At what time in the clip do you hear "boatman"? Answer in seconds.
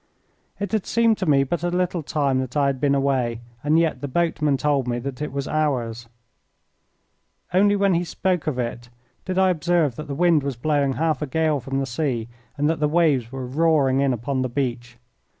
4.07-4.57